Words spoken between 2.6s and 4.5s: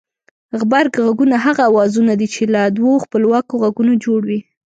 دوو خپلواکو غږونو جوړ وي